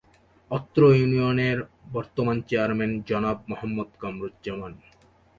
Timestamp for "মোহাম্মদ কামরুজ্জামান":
3.49-4.73